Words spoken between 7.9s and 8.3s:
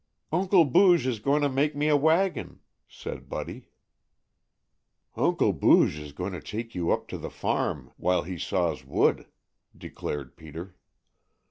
while